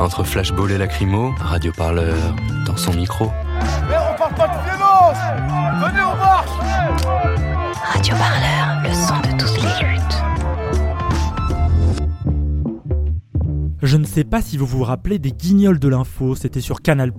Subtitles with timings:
[0.00, 2.34] Entre flashball et lacrymo, Radio Parleur
[2.64, 3.26] dans son micro.
[3.86, 5.18] Mais on parle pas de violence
[5.78, 6.50] Venez, on marche
[7.84, 10.22] Radio Parleur, le son de toutes les luttes.
[13.82, 17.12] Je ne sais pas si vous vous rappelez des guignols de l'info, c'était sur Canal+.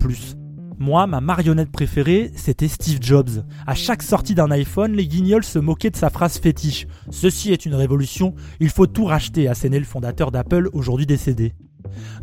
[0.79, 3.45] Moi, ma marionnette préférée, c'était Steve Jobs.
[3.67, 6.87] À chaque sortie d'un iPhone, les guignols se moquaient de sa phrase fétiche.
[7.11, 11.53] Ceci est une révolution, il faut tout racheter, assénait le fondateur d'Apple, aujourd'hui décédé.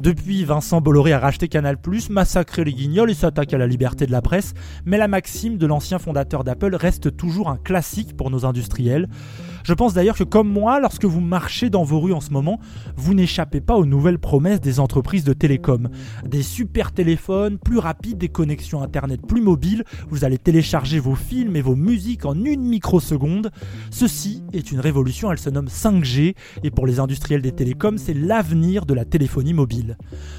[0.01, 1.77] Depuis, Vincent Bolloré a racheté Canal+,
[2.11, 5.67] massacré les guignols et s'attaque à la liberté de la presse, mais la maxime de
[5.67, 9.09] l'ancien fondateur d'Apple reste toujours un classique pour nos industriels.
[9.65, 12.61] Je pense d'ailleurs que comme moi, lorsque vous marchez dans vos rues en ce moment,
[12.97, 15.89] vous n'échappez pas aux nouvelles promesses des entreprises de télécom.
[16.27, 21.57] Des super téléphones, plus rapides, des connexions internet plus mobiles, vous allez télécharger vos films
[21.57, 23.51] et vos musiques en une microseconde.
[23.91, 28.15] Ceci est une révolution, elle se nomme 5G, et pour les industriels des télécoms, c'est
[28.15, 29.97] l'avenir de la téléphonie mobile.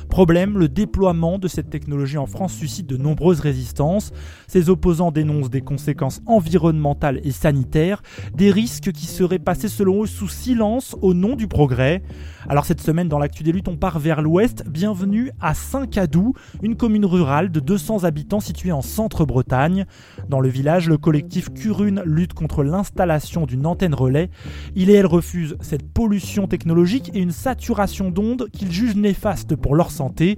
[0.09, 4.11] Problème, le déploiement de cette technologie en France suscite de nombreuses résistances.
[4.47, 8.01] Ses opposants dénoncent des conséquences environnementales et sanitaires,
[8.35, 12.01] des risques qui seraient passés selon eux sous silence au nom du progrès.
[12.47, 14.63] Alors cette semaine dans l'actu des luttes, on part vers l'ouest.
[14.67, 16.33] Bienvenue à Saint-Cadou,
[16.63, 19.85] une commune rurale de 200 habitants située en centre-Bretagne.
[20.29, 24.29] Dans le village, le collectif Curune lutte contre l'installation d'une antenne relais.
[24.75, 29.75] Il et elle refusent cette pollution technologique et une saturation d'ondes qu'ils jugent néfastes pour
[29.75, 30.37] leur santé.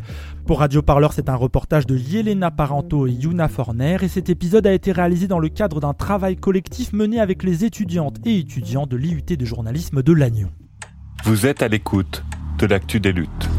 [0.52, 4.68] Pour Radio Parleur, c'est un reportage de Yelena Parento et Yuna Forner et cet épisode
[4.68, 8.86] a été réalisé dans le cadre d'un travail collectif mené avec les étudiantes et étudiants
[8.86, 10.50] de l'IUT de journalisme de Lannion.
[11.24, 12.26] vous êtes à l'écoute
[12.58, 13.50] de l'actu des luttes.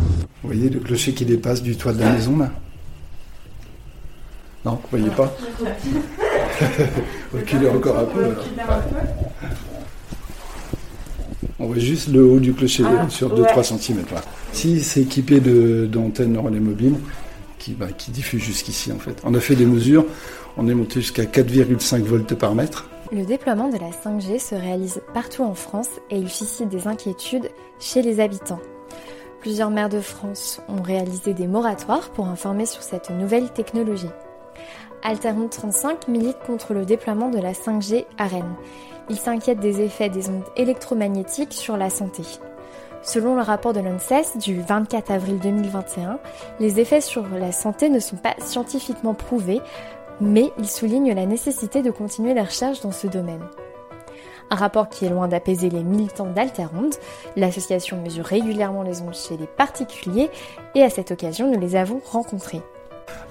[0.42, 2.52] Vous voyez le clocher qui dépasse du toit de la maison là?
[4.66, 5.34] Non, vous voyez pas?
[7.32, 8.22] Reculez encore un peu.
[8.22, 8.44] alors.
[11.62, 14.02] On voit juste le haut du clocher sur 2-3 cm.
[14.52, 16.96] Si c'est équipé de- d'antennes relais mobiles
[17.60, 19.20] qui, bah, qui diffusent jusqu'ici en fait.
[19.22, 20.04] On a fait des mesures,
[20.56, 22.88] on est monté jusqu'à 4,5 volts par mètre.
[23.12, 27.48] Le déploiement de la 5G se réalise partout en France et il suscite des inquiétudes
[27.78, 28.58] chez les habitants.
[29.40, 34.10] Plusieurs maires de France ont réalisé des moratoires pour informer sur cette nouvelle technologie.
[35.04, 38.54] Altermonde 35 milite contre le déploiement de la 5G à Rennes.
[39.10, 42.22] Il s'inquiète des effets des ondes électromagnétiques sur la santé.
[43.02, 46.20] Selon le rapport de l'ANSES du 24 avril 2021,
[46.60, 49.60] les effets sur la santé ne sont pas scientifiquement prouvés,
[50.20, 53.42] mais il souligne la nécessité de continuer la recherche dans ce domaine.
[54.50, 56.94] Un rapport qui est loin d'apaiser les militants d'Alteronde.
[57.36, 60.30] L'association mesure régulièrement les ondes chez les particuliers
[60.74, 62.62] et à cette occasion nous les avons rencontrés.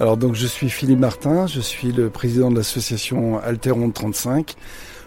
[0.00, 4.56] Alors donc je suis Philippe Martin, je suis le président de l'association Alteronde 35,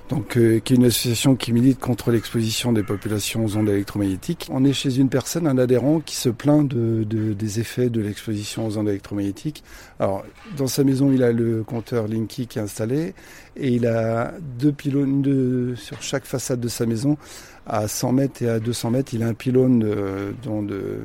[0.10, 4.48] donc euh, qui est une association qui milite contre l'exposition des populations aux ondes électromagnétiques.
[4.52, 8.02] On est chez une personne, un adhérent, qui se plaint de, de- des effets de
[8.02, 9.64] l'exposition aux ondes électromagnétiques.
[10.00, 10.24] Alors
[10.58, 13.16] dans sa maison, il a le compteur Linky qui est installé
[13.58, 17.18] et il a deux pylônes de- sur chaque façade de sa maison.
[17.66, 21.00] À 100 mètres et à 200 mètres, il a un pylône de-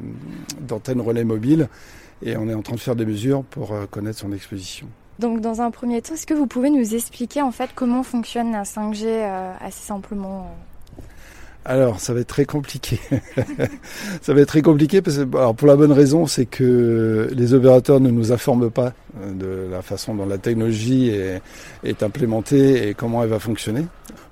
[0.60, 1.68] d'antenne relais mobile
[2.22, 4.86] et on est en train de faire des mesures pour euh, connaître son exposition.
[5.20, 8.52] Donc dans un premier temps, est-ce que vous pouvez nous expliquer en fait comment fonctionne
[8.52, 11.02] la 5G euh, assez simplement euh
[11.66, 12.98] Alors, ça va être très compliqué.
[14.22, 17.52] ça va être très compliqué parce que, alors pour la bonne raison, c'est que les
[17.52, 21.42] opérateurs ne nous informent pas euh, de la façon dont la technologie est,
[21.84, 23.84] est implémentée et comment elle va fonctionner.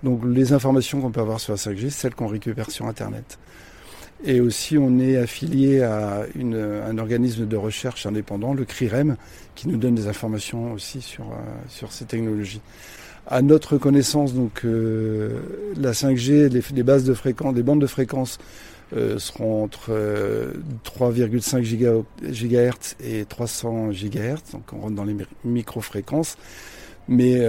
[0.02, 3.38] Donc, les informations qu'on peut avoir sur la 5G, c'est celles qu'on récupère sur Internet.
[4.24, 9.16] Et aussi, on est affilié à une, un organisme de recherche indépendant, le CRIREM,
[9.54, 11.36] qui nous donne des informations aussi sur, euh,
[11.68, 12.60] sur ces technologies.
[13.28, 15.40] À notre connaissance, donc, euh,
[15.76, 18.38] la 5G, les, bases de fréquences, les bandes de fréquences
[18.96, 19.92] euh, seront entre
[20.84, 21.62] 3,5
[22.22, 26.38] GHz et 300 GHz, donc on rentre dans les micro-fréquences.
[27.08, 27.40] Mais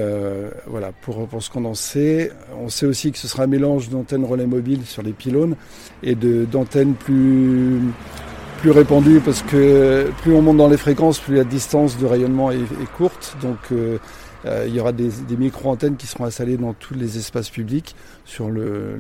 [0.68, 4.46] voilà, pour, pour en sait, on sait aussi que ce sera un mélange d'antennes relais
[4.46, 5.56] mobiles sur les pylônes
[6.02, 7.82] et d'antennes plus
[8.60, 12.52] plus répandues parce que plus on monte dans les fréquences, plus la distance de rayonnement
[12.52, 12.60] est,
[12.98, 13.38] courte.
[13.42, 13.98] Donc euh,
[14.68, 17.96] il y aura des, micro-antennes qui seront installées dans tous les espaces publics,
[18.26, 18.98] sur le,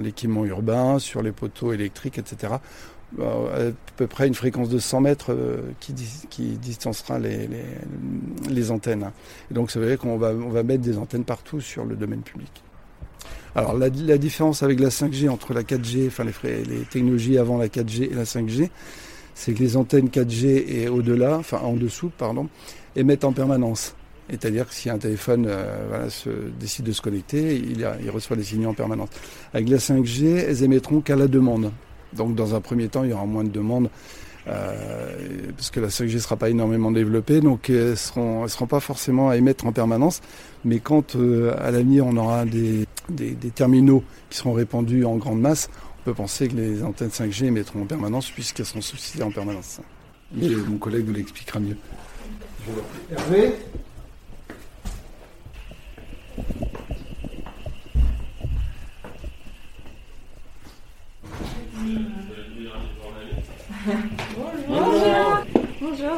[0.00, 2.54] l'équipement urbain, sur les poteaux électriques, etc.
[3.20, 9.12] À peu près une fréquence de 100 mètres euh, qui, distancera les, antennes.
[9.50, 12.50] Donc ça veut dire qu'on va, mettre des antennes partout sur le domaine public.
[13.54, 18.10] Alors la, différence avec la 5G entre la 4G, enfin les, technologies avant la 4G
[18.10, 18.70] et la 5G,
[19.34, 22.48] c'est que les antennes 4G et au-delà, enfin en dessous, pardon,
[22.96, 23.94] émettent en permanence.
[24.28, 26.08] C'est-à-dire que si un téléphone euh,
[26.58, 29.10] décide de se connecter, il, reçoit des signaux en permanence.
[29.52, 31.70] Avec la 5G, elles émettront qu'à la demande.
[32.16, 33.88] Donc dans un premier temps, il y aura moins de demandes
[34.46, 38.66] euh, parce que la 5G ne sera pas énormément développée, donc elles ne seront, seront
[38.66, 40.20] pas forcément à émettre en permanence.
[40.64, 45.16] Mais quand euh, à l'avenir on aura des, des, des, terminaux qui seront répandus en
[45.16, 45.70] grande masse,
[46.00, 49.80] on peut penser que les antennes 5G émettront en permanence puisqu'elles seront substituées en permanence.
[50.40, 51.76] Et mon collègue vous l'expliquera mieux.
[53.10, 53.54] Hervé?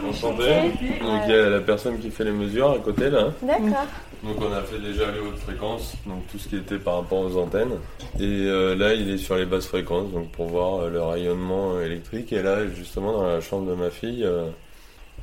[0.02, 0.30] Bonjour.
[0.30, 0.70] Enchanté.
[1.00, 3.32] Donc il y a la personne qui fait les mesures à côté là.
[3.42, 3.86] D'accord.
[4.22, 7.20] Donc on a fait déjà les hautes fréquences, donc tout ce qui était par rapport
[7.20, 7.78] aux antennes.
[8.18, 11.80] Et euh, là il est sur les basses fréquences, donc pour voir euh, le rayonnement
[11.80, 12.32] électrique.
[12.32, 14.46] Et là justement dans la chambre de ma fille, euh,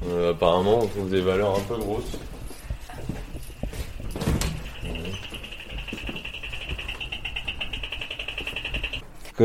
[0.10, 2.18] euh, apparemment, on trouve des valeurs un peu grosses.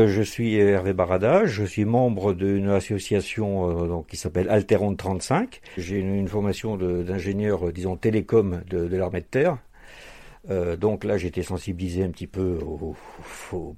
[0.07, 5.61] Je suis Hervé Barada, je suis membre d'une association euh, qui s'appelle Alteron 35.
[5.77, 9.57] J'ai une, formation d'ingénieur, euh, disons, télécom de, l'armée de terre.
[10.77, 12.95] donc là, j'étais sensibilisé un petit peu aux,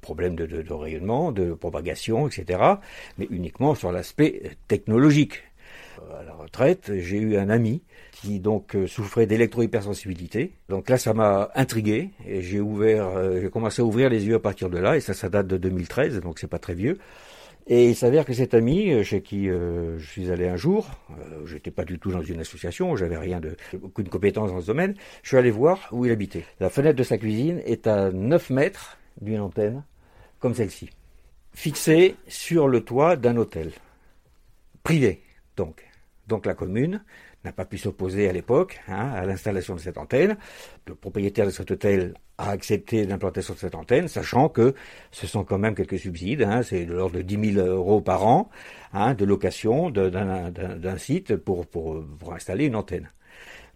[0.01, 2.59] problèmes de, rayonnement, de propagation, etc.,
[3.17, 5.43] mais uniquement sur l'aspect technologique
[6.19, 7.81] à la retraite, j'ai eu un ami
[8.21, 10.53] qui donc euh, souffrait d'électro-hypersensibilité.
[10.69, 14.35] Donc là, ça m'a intrigué et j'ai ouvert, euh, j'ai commencé à ouvrir les yeux
[14.35, 16.97] à partir de là et ça, ça date de 2013, donc c'est pas très vieux.
[17.67, 21.45] Et il s'avère que cet ami, euh, chez qui je suis allé un jour, euh,
[21.45, 24.95] j'étais pas du tout dans une association, j'avais rien de, aucune compétence dans ce domaine,
[25.23, 26.45] je suis allé voir où il habitait.
[26.59, 29.83] La fenêtre de sa cuisine est à 9 mètres d'une antenne,
[30.39, 30.89] comme celle-ci,
[31.53, 33.71] fixée sur le toit d'un hôtel,
[34.83, 35.21] privé,
[35.55, 35.85] donc.
[36.27, 37.03] Donc la commune
[37.43, 40.37] n'a pas pu s'opposer à l'époque hein, à l'installation de cette antenne.
[40.87, 44.73] Le propriétaire de cet hôtel a accepté l'implantation de cette antenne, sachant que
[45.11, 48.25] ce sont quand même quelques subsides, hein, c'est de l'ordre de 10 000 euros par
[48.25, 48.49] an
[48.93, 53.09] hein, de location d'un site pour, pour, pour installer une antenne.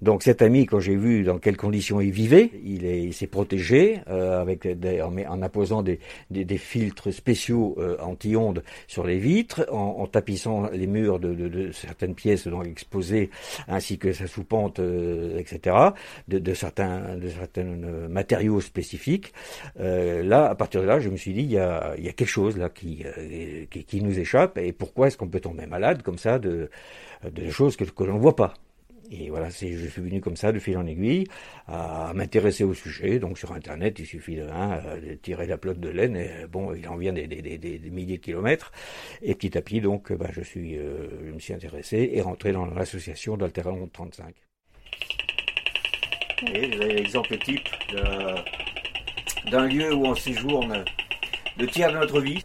[0.01, 4.41] Donc cet ami, quand j'ai vu dans quelles conditions il vivait, il s'est protégé euh,
[4.41, 5.99] avec en, imposant des,
[6.57, 12.67] filtres spéciaux euh, anti-ondes sur les vitres, en, tapissant les murs de, certaines pièces donc
[12.67, 13.29] exposées,
[13.67, 15.75] ainsi que sa soupente, euh, etc.,
[16.27, 17.63] de, certains, de certains
[18.09, 19.33] matériaux spécifiques.
[19.77, 22.69] là, à partir de là, je me suis dit, il y a, quelque chose là
[22.69, 23.03] qui,
[23.69, 26.69] qui, nous échappe, et pourquoi est-ce qu'on peut tomber malade comme ça de,
[27.29, 28.53] de choses que, que l'on ne voit pas?
[29.11, 29.53] Et voilà, je
[29.87, 31.25] suis venu comme ça, de fil en aiguille,
[31.67, 33.19] à, m'intéresser au sujet.
[33.19, 36.73] Donc sur Internet, il suffit de, hein, de tirer la pelote de laine, et bon,
[36.73, 37.27] il en vient des,
[37.91, 38.71] milliers de kilomètres.
[39.21, 42.51] Et petit à petit, donc, bah, je, suis, euh, je me suis intéressé et rentré
[42.51, 44.35] dans l'association d'Alteron 35.
[46.53, 47.67] Et vous avez l'exemple type
[49.49, 50.83] d'un lieu où on séjourne
[51.57, 52.43] le tiers de notre vie.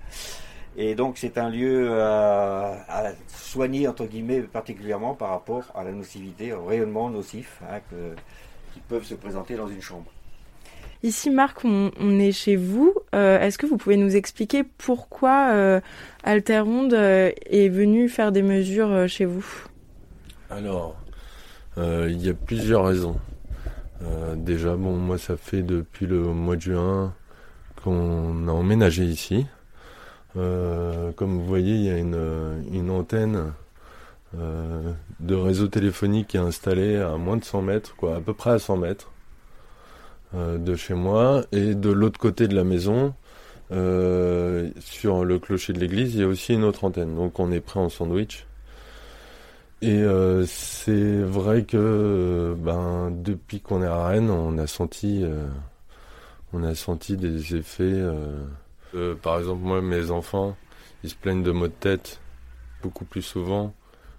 [0.77, 6.53] Et donc c'est un lieu à, soigner, entre guillemets, particulièrement par rapport à la nocivité,
[6.53, 7.81] au rayonnement nocif hein,
[8.73, 10.11] qui peuvent se présenter dans une chambre.
[11.03, 12.95] Ici, Marc, on, est chez vous.
[13.15, 15.81] Euh, est-ce que vous pouvez nous expliquer pourquoi euh,
[16.25, 19.47] Alteronde euh, est venu faire des mesures chez vous?
[20.50, 20.97] Alors,
[21.79, 23.17] il y a plusieurs raisons.
[24.37, 27.15] déjà, bon, moi, ça fait depuis le mois de juin
[27.83, 29.47] qu'on a emménagé ici.
[30.37, 33.53] Euh, comme vous voyez, il y a une, antenne
[34.39, 38.33] euh, de réseau téléphonique qui est installée à moins de 100 mètres, quoi, à peu
[38.33, 39.11] près à 100 mètres
[40.35, 41.43] euh, de chez moi.
[41.53, 43.15] Et de l'autre côté de la maison,
[44.81, 47.15] sur le clocher de l'église, il y a aussi une autre antenne.
[47.15, 48.47] Donc on est prêt en sandwich.
[49.83, 50.05] Et
[50.47, 55.25] c'est vrai que ben, depuis qu'on est à Rennes, on a senti,
[56.53, 58.03] on a senti des effets
[58.94, 60.56] Euh, par exemple, moi, mes enfants,
[61.04, 62.20] ils se plaignent de maux de tête
[62.82, 63.75] beaucoup plus souvent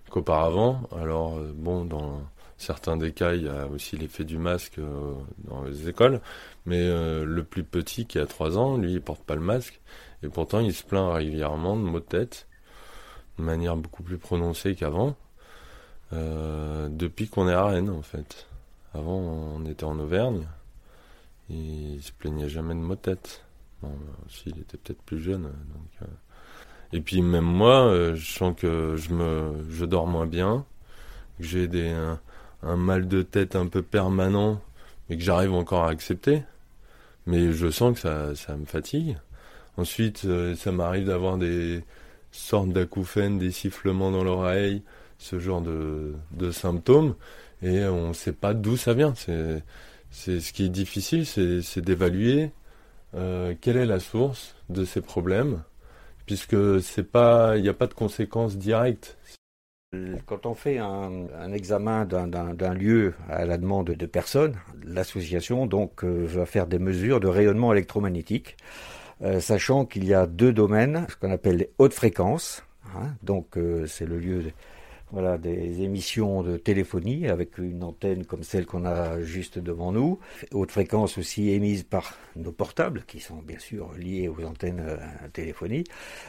[0.09, 0.83] qu'auparavant.
[0.95, 2.21] Alors, euh, bon, dans
[2.57, 6.21] certains des cas, il y a aussi l'effet du masque euh, dans les écoles.
[6.65, 9.81] Mais le plus petit, qui a 3 ans, lui, il porte pas le masque.
[10.23, 12.47] Et pourtant, il se plaint régulièrement de maux de tête,
[13.39, 15.15] de manière beaucoup plus prononcée qu'avant.
[16.11, 18.47] depuis qu'on est à Rennes, en fait.
[18.93, 20.45] Avant, on était en Auvergne.
[21.49, 21.55] Et
[21.95, 23.43] il se plaignait jamais de maux de tête.
[23.81, 23.91] Bon,
[24.29, 25.43] s'il était peut-être plus jeune.
[25.43, 26.09] Donc,
[26.93, 30.65] et puis même moi, euh, je sens que je me, je dors moins bien,
[31.39, 32.19] que j'ai des un,
[32.63, 34.61] un, mal de tête un peu permanent,
[35.09, 36.43] mais que j'arrive encore à accepter.
[37.27, 39.17] Mais je sens que ça, ça me fatigue.
[39.77, 41.83] Ensuite, euh, ça m'arrive d'avoir des
[42.31, 44.83] sortes d'acouphènes, des sifflements dans l'oreille,
[45.17, 47.15] ce genre de, de symptômes,
[47.61, 49.13] et on ne sait pas d'où ça vient.
[49.15, 49.63] C'est,
[50.09, 52.51] c'est ce qui est difficile, c'est, d'évaluer
[53.15, 55.63] euh, quelle est la source de ces problèmes?
[56.25, 59.17] Puisque c'est pas, il n'y a pas de conséquences directes.
[60.25, 66.25] Quand on fait un, examen d'un lieu à la demande de personnes, l'association donc euh,
[66.27, 68.55] va faire des mesures de rayonnement électromagnétique,
[69.21, 72.63] euh, sachant qu'il y a deux domaines, ce qu'on appelle les hautes fréquences.
[72.95, 74.51] Hein, donc c'est le lieu
[75.11, 80.19] voilà, des émissions de téléphonie avec une antenne comme celle qu'on a juste devant nous.
[80.53, 84.97] Haute fréquence aussi émise par nos portables, qui sont bien sûr liés aux antennes euh,
[85.33, 85.83] téléphonie,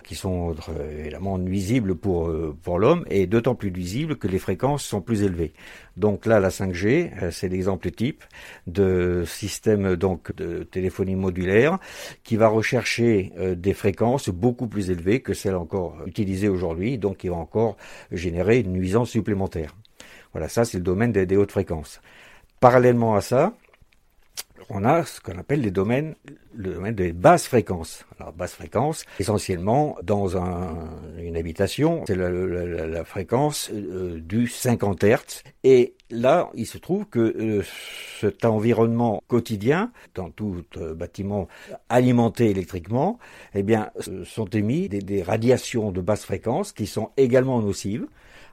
[0.05, 4.41] qui sont euh, évidemment nuisibles pour, euh, pour l'homme et d'autant plus nuisibles que les
[4.41, 5.53] fréquences sont plus élevées.
[5.97, 8.25] Donc là, la 5G, c'est l'exemple type
[8.67, 11.79] de système donc de téléphonie modulaire
[12.25, 17.29] qui va rechercher des fréquences beaucoup plus élevées que celles encore utilisées aujourd'hui, donc qui
[17.29, 17.77] va encore
[18.11, 19.75] générer une nuisance supplémentaire.
[20.33, 22.01] Voilà, ça c'est le domaine des, hautes fréquences.
[22.61, 23.55] Parallèlement à ça,
[24.71, 26.15] on a ce qu'on appelle les domaines,
[26.55, 28.07] le domaine des basses fréquences.
[28.19, 30.37] Alors basse fréquence, essentiellement dans
[31.19, 35.43] une habitation, c'est la, fréquence euh, du 50 Hz.
[35.65, 37.63] Et là, il se trouve que euh,
[38.21, 41.49] cet environnement quotidien, dans tout euh, bâtiment
[41.89, 43.19] alimenté électriquement,
[43.55, 43.91] eh bien,
[44.25, 48.07] sont émis des, des radiations de basse fréquence qui sont également nocives.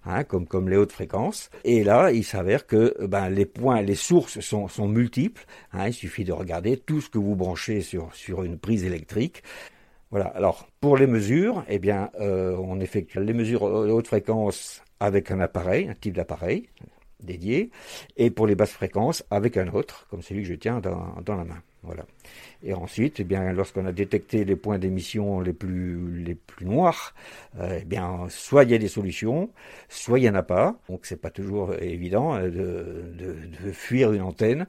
[0.06, 1.50] Hein, comme, les hautes fréquences.
[1.64, 5.46] Et là, il s'avère que ben, les points, les sources sont, multiples.
[5.74, 9.44] Hein, il suffit de regarder tout ce que vous branchez sur, une prise électrique.
[10.12, 10.28] Voilà.
[10.28, 15.40] Alors, pour les mesures, eh bien, euh, on effectue les mesures haute fréquence avec un
[15.40, 16.70] appareil, un type d'appareil
[17.22, 17.70] dédié,
[18.16, 21.44] et pour les basses fréquences avec un autre, comme celui que je tiens dans la
[21.44, 21.62] main.
[21.84, 22.06] Voilà.
[22.62, 27.14] Et ensuite, eh bien, lorsqu'on a détecté les points d'émission les plus, les plus noirs,
[27.58, 29.50] euh, eh bien, soit il y a des solutions,
[29.88, 30.76] soit il n'y en a pas.
[30.90, 34.68] Donc, c'est pas toujours évident euh, de, de, fuir une antenne.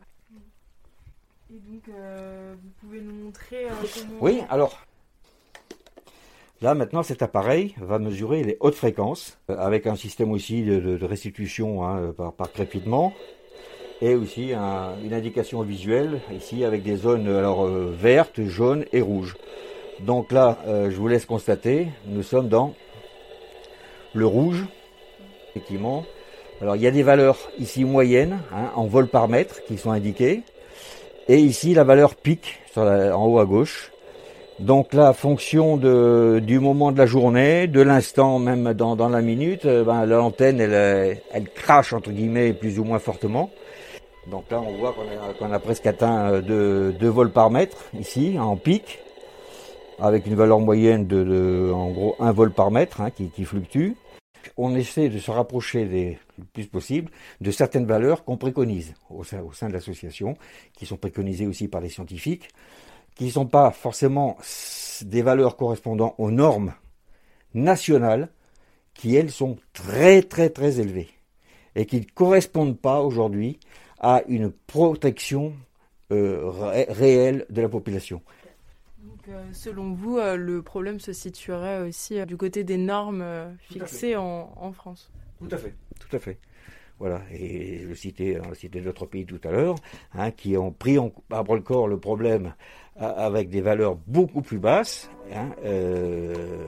[1.50, 4.18] Et donc, euh, vous pouvez nous montrer comment...
[4.20, 4.86] Oui, alors,
[6.62, 11.04] Là, maintenant, cet appareil va mesurer les hautes fréquences, avec un système aussi de, de
[11.06, 13.14] restitution hein, par, par crépitement
[14.02, 19.36] et aussi une indication visuelle ici avec des zones alors euh, vertes, jaunes et rouges.
[20.00, 22.74] Donc là, euh, je vous laisse constater, nous sommes dans
[24.14, 24.64] le rouge,
[25.50, 26.04] effectivement.
[26.62, 29.90] Alors il y a des valeurs ici moyennes, hein, en vol par mètre, qui sont
[29.90, 30.42] indiquées,
[31.28, 32.14] et ici la valeur
[32.72, 33.92] sur en haut à gauche.
[34.58, 39.64] Donc là, fonction du moment de la journée, de l'instant même dans, dans la minute,
[39.64, 43.50] euh, ben, l'antenne elle, elle crache entre guillemets plus ou moins fortement.
[44.30, 44.94] Donc là, on voit
[45.38, 49.00] qu'on a, presque atteint 2 euh, vols par mètre ici, en pic,
[49.98, 53.92] avec une valeur moyenne de, en gros 1 vol par mètre hein, qui, fluctue.
[54.56, 55.84] On essaie de se rapprocher
[56.38, 57.10] le plus possible
[57.40, 60.36] de certaines valeurs qu'on préconise au sein de l'association,
[60.74, 62.48] qui sont préconisées aussi par les scientifiques,
[63.16, 64.38] qui ne sont pas forcément
[65.02, 66.72] des valeurs correspondant aux normes
[67.52, 68.28] nationales,
[68.94, 71.08] qui elles sont très très très élevées
[71.74, 73.58] et qui ne correspondent pas aujourd'hui
[74.00, 75.52] à une protection
[76.12, 76.50] euh,
[76.88, 78.20] réelle de la population.
[78.98, 83.24] Donc, euh, selon vous, euh, le problème se situerait aussi du côté des normes
[83.60, 86.38] fixées en, en, France Tout à fait, tout à fait.
[86.98, 89.76] Voilà, et je citais, on cité d'autres pays tout à l'heure,
[90.14, 92.54] hein, qui ont pris en, à bras le corps le problème
[92.96, 95.08] avec des valeurs beaucoup plus basses.
[95.32, 95.50] Hein,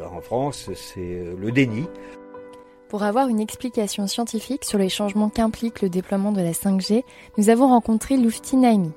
[0.09, 1.87] en France, c'est le déni.
[2.93, 7.05] Pour avoir une explication scientifique sur les changements qu'implique le déploiement de la 5G,
[7.39, 8.93] nous avons rencontré Lufti Naimi.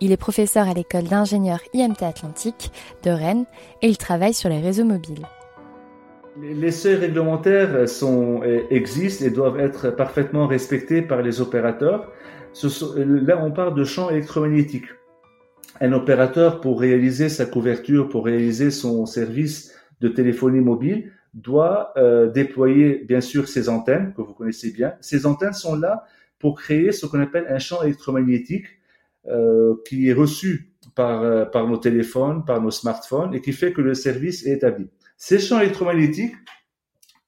[0.00, 2.70] Il est professeur à l'école d'ingénieurs IMT Atlantique
[3.04, 3.46] de Rennes
[3.80, 5.26] et il travaille sur les réseaux mobiles.
[6.42, 12.12] Les seuils réglementaires sont, existent et doivent être parfaitement respectés par les opérateurs.
[12.96, 14.90] là, on parle de champs électromagnétiques.
[15.80, 22.28] un opérateur, pour réaliser sa couverture, pour réaliser son service de téléphonie mobile, doit euh,
[22.30, 24.94] déployer bien sûr ses antennes, que vous connaissez bien.
[25.00, 26.04] Ces antennes sont là
[26.38, 28.66] pour créer ce qu'on appelle un champ électromagnétique
[29.26, 33.72] euh, qui est reçu par, euh, par nos téléphones, par nos smartphones, et qui fait
[33.72, 34.88] que le service est établi.
[35.16, 36.34] Ces champs électromagnétiques,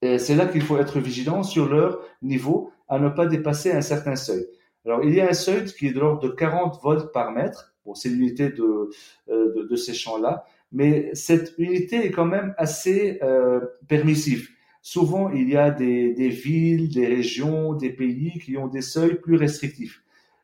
[0.03, 4.17] c'est là qu'il faut être vigilant sur leur niveau à ne pas dépasser un certain
[4.17, 4.47] seuil.
[4.87, 7.75] Alors, il y a un seuil qui est de l'ordre de 40 volts par mètre.
[7.85, 8.91] Bon, c'est l'unité de,
[9.29, 14.49] de, de, ces champs-là mais cette unité est quand même assez euh, permissive.
[14.83, 19.21] Souvent, il y a des, des, villes, des régions, des pays qui ont des seuils
[19.21, 20.03] plus restrictifs,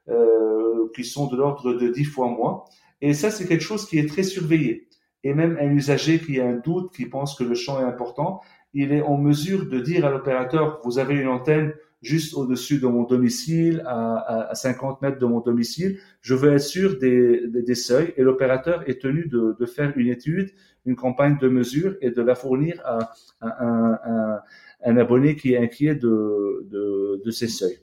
[0.09, 2.65] euh, qui sont de l'ordre de 10 fois moins.
[3.01, 4.89] Et ça, c'est quelque chose qui est très surveillé.
[5.25, 8.41] Et même un usager qui a un doute, qui pense que le champ est important,
[8.75, 12.87] il est en mesure de dire à l'opérateur, vous avez une antenne juste au-dessus de
[12.87, 15.99] mon domicile, à, à, 50 mètres de mon domicile.
[16.21, 20.51] Je veux être sûr des, seuils et l'opérateur est tenu de, faire une étude,
[20.85, 27.31] une campagne de mesure et de la fournir à, un, abonné qui est inquiet de,
[27.31, 27.81] ces seuils.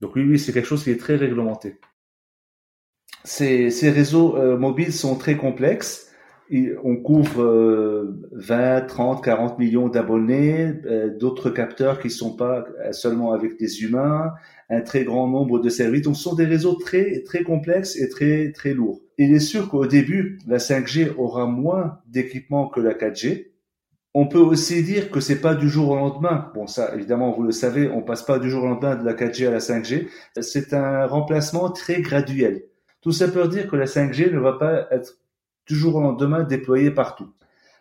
[0.00, 1.78] Donc oui, oui, c'est quelque chose qui est très réglementé.
[3.24, 6.13] Ces, ces réseaux euh, mobiles sont très complexes
[6.82, 13.58] on couvre 20, 30, 40 millions d'abonnés, euh, d'autres capteurs qui sont pas seulement avec
[13.58, 14.32] des humains,
[14.70, 16.02] un très grand nombre de services.
[16.02, 19.00] Donc, ce sont des réseaux très, très complexes et très, très lourds.
[19.18, 23.50] Il est sûr qu'au début, la 5G aura moins d'équipements que la 4G.
[24.16, 26.52] On peut aussi dire que c'est pas du jour au lendemain.
[26.54, 29.14] Bon, ça, évidemment, vous le savez, on passe pas du jour au lendemain de la
[29.14, 30.06] 4G à la 5G.
[30.40, 32.62] C'est un remplacement très graduel.
[33.00, 35.18] Tout ça peut dire que la 5G ne va pas être
[35.66, 37.28] du jour au lendemain déployé partout.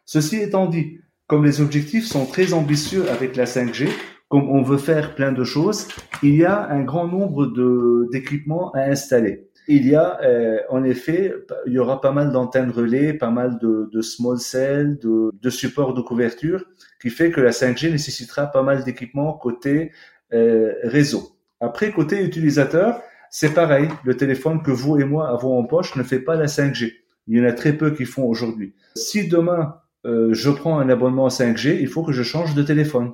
[0.05, 3.89] Ceci étant dit, comme les objectifs sont très ambitieux avec la 5G,
[4.29, 5.87] comme on veut faire plein de choses,
[6.21, 9.47] il y a un grand nombre de d'équipements à installer.
[9.67, 11.33] Il y a, euh, en effet,
[11.67, 15.49] il y aura pas mal d'antennes relais, pas mal de, de small cells, de, de
[15.49, 16.65] supports de couverture,
[17.01, 19.91] qui fait que la 5G nécessitera pas mal d'équipements côté
[20.33, 21.37] euh, réseau.
[21.61, 23.87] Après, côté utilisateur, c'est pareil.
[24.03, 27.02] Le téléphone que vous et moi avons en poche ne fait pas la 5G.
[27.27, 28.73] Il y en a très peu qui font aujourd'hui.
[28.95, 33.13] Si demain euh, je prends un abonnement 5G, il faut que je change de téléphone.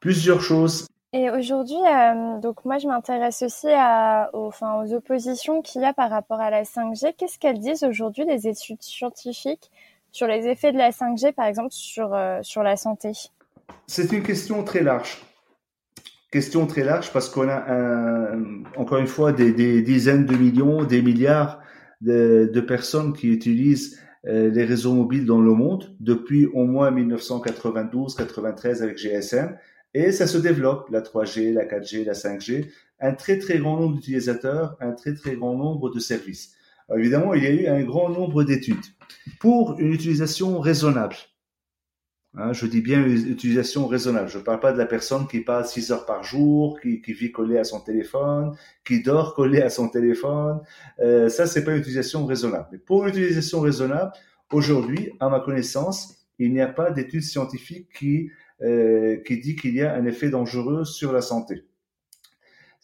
[0.00, 0.86] Plusieurs choses.
[1.12, 5.84] Et aujourd'hui, euh, donc moi je m'intéresse aussi à, aux, enfin, aux oppositions qu'il y
[5.84, 7.14] a par rapport à la 5G.
[7.16, 9.70] Qu'est-ce qu'elles disent aujourd'hui les études scientifiques
[10.10, 13.12] sur les effets de la 5G, par exemple sur euh, sur la santé?
[13.86, 15.22] C'est une question très large.
[16.32, 20.82] Question très large parce qu'on a un, encore une fois des, des dizaines de millions,
[20.82, 21.60] des milliards
[22.04, 26.90] de, de personnes qui utilisent euh, les réseaux mobiles dans le monde depuis au moins
[26.90, 29.56] 1992-93 avec GSM
[29.92, 32.66] et ça se développe, la 3G, la 4G, la 5G,
[33.00, 36.56] un très très grand nombre d'utilisateurs, un très très grand nombre de services.
[36.96, 38.84] évidemment, il y a eu un grand nombre d'études
[39.40, 41.16] pour une utilisation raisonnable.
[42.36, 44.28] Hein, je dis bien utilisation raisonnable.
[44.28, 47.30] Je ne parle pas de la personne qui parle 6 heures par jour, qui, vit
[47.30, 50.60] collé à son téléphone, qui dort collé à son téléphone.
[50.98, 52.68] Euh, ça, c'est pas une utilisation raisonnable.
[52.72, 54.12] Mais pour une utilisation raisonnable,
[54.52, 58.30] aujourd'hui, à ma connaissance, il n'y a pas d'études scientifiques qui
[58.62, 61.64] euh, qui dit qu'il y a un effet dangereux sur la santé.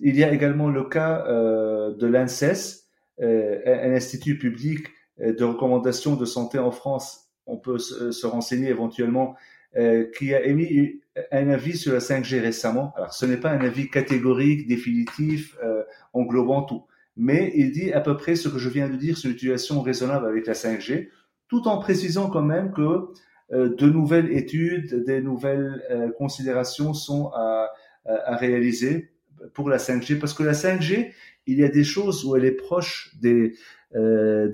[0.01, 2.87] Il y a également le cas euh, de l'ANSES,
[3.21, 4.89] euh, un institut public
[5.21, 9.37] euh, de recommandation de santé en France on peut se, renseigner éventuellement,
[9.77, 11.01] euh, qui a émis
[11.33, 12.93] un avis sur la 5G récemment.
[12.97, 15.83] Alors, ce n'est pas un avis catégorique, définitif, euh,
[16.13, 16.85] englobant tout,
[17.17, 20.27] mais il dit à peu près ce que je viens de dire sur l'utilisation raisonnable
[20.27, 21.09] avec la 5G,
[21.49, 23.09] tout en précisant quand même que
[23.53, 27.69] euh, de nouvelles études, des nouvelles euh, considérations sont à,
[28.07, 29.13] réaliser
[29.53, 31.13] pour la 5G, parce que la 5G,
[31.47, 33.55] il y a des choses où elle est proche des,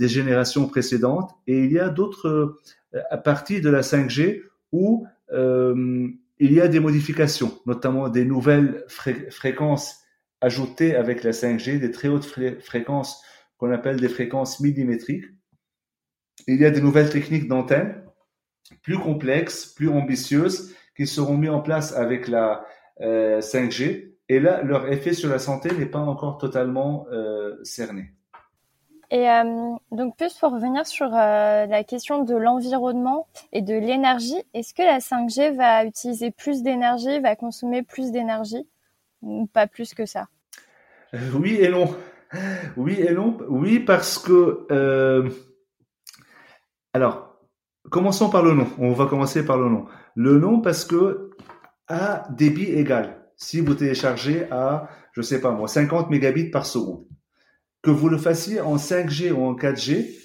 [0.01, 2.59] générations précédentes et il y a d'autres
[3.11, 8.85] à partir de la 5G où euh, il y a des modifications, notamment des nouvelles
[8.89, 10.03] fréquences
[10.41, 12.27] ajoutées avec la 5G, des très hautes
[12.61, 13.23] fréquences
[13.57, 15.25] qu'on appelle des fréquences millimétriques.
[16.47, 18.03] Il y a des nouvelles techniques d'antenne
[18.83, 22.67] plus complexes, plus ambitieuses, qui seront mises en place avec la
[23.01, 23.83] 5G.
[23.85, 27.07] Euh, Et là, leur effet sur la santé n'est pas encore totalement
[27.63, 28.13] cerné.
[29.11, 34.43] Et euh, donc plus pour revenir sur euh, la question de l'environnement et de l'énergie,
[34.53, 38.67] est-ce que la 5G va utiliser plus d'énergie, va consommer plus d'énergie
[39.23, 40.27] ou pas plus que ça?
[41.15, 41.95] Euh, Oui et non.
[42.77, 43.39] Oui et non.
[43.49, 44.67] Oui parce que
[46.93, 47.39] alors
[47.91, 48.67] commençons par le nom.
[48.79, 49.87] On va commencer par le nom.
[50.17, 51.31] Le nom parce que
[51.87, 57.05] à débit égal, si vous téléchargez à je sais pas moi 50 mégabits par seconde
[57.83, 60.17] que vous le fassiez en 5G ou en 4G,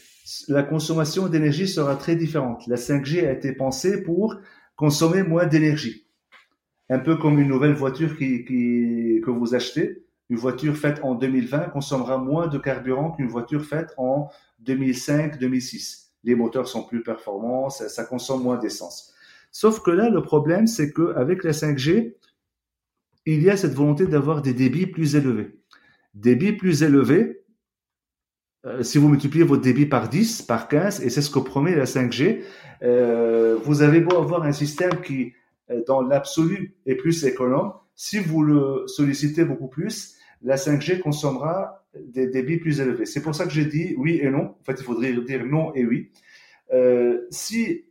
[0.48, 2.66] la consommation d'énergie sera très différente.
[2.68, 4.36] La 5G a été pensée pour
[4.76, 6.08] consommer moins d'énergie.
[6.90, 10.06] Un peu comme une nouvelle voiture que vous achetez.
[10.30, 14.30] Une voiture faite en 2020 consommera moins de carburant qu'une voiture faite en
[14.66, 16.08] 2005-2006.
[16.24, 19.14] Les moteurs sont plus performants, ça, ça consomme moins d'essence.
[19.52, 22.16] Sauf que là, le problème, c'est qu'avec la 5G,
[23.26, 25.60] il y a cette volonté d'avoir des débits plus élevés.
[26.14, 27.41] Débits plus élevés,
[28.66, 31.76] euh, si vous multipliez votre débit par 10, par 15, et c'est ce que promet
[31.76, 32.42] la 5G,
[32.84, 35.34] euh, vous avez beau avoir un système qui,
[35.70, 41.86] euh, dans l'absolu, est plus économe, si vous le sollicitez beaucoup plus, la 5G consommera
[41.96, 43.06] des débits plus élevés.
[43.06, 44.56] C'est pour ça que j'ai dit oui et non.
[44.60, 46.10] En fait, il faudrait dire non et oui.
[46.74, 47.86] Euh, si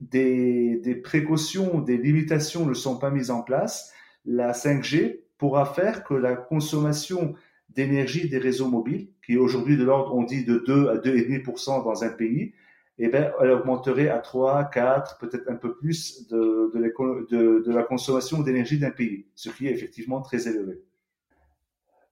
[0.00, 3.92] des, des, précautions, des limitations ne sont pas mises en place,
[4.24, 7.34] la 5G pourra faire que la consommation
[7.76, 12.02] d'énergie des réseaux mobiles, qui aujourd'hui de l'ordre, on dit, de 2 à 2,5% dans
[12.02, 12.52] un pays,
[12.98, 18.40] eh bien, elle augmenterait à 3, 4, peut-être un peu plus de, de la consommation
[18.42, 20.80] d'énergie d'un pays, ce qui est effectivement très élevé.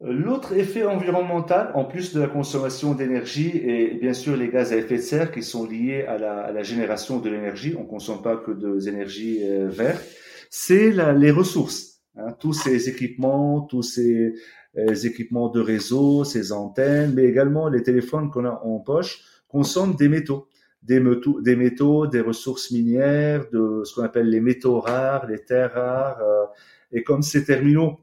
[0.00, 4.76] L'autre effet environnemental, en plus de la consommation d'énergie et bien sûr les gaz à
[4.76, 7.88] effet de serre qui sont liés à la, à la génération de l'énergie, on ne
[7.88, 10.04] consomme pas que des énergies euh, vertes,
[10.50, 12.02] c'est les ressources.
[12.16, 14.34] Hein, tous ces équipements, tous ces
[14.76, 19.94] euh, équipements de réseau, ces antennes, mais également les téléphones qu'on a en poche consomment
[19.96, 20.48] des métaux.
[20.82, 25.38] Des métaux, des métaux, des ressources minières, de ce qu'on appelle les métaux rares, les
[25.38, 26.20] terres rares.
[26.20, 26.44] Euh,
[26.92, 28.00] et comme ces terminaux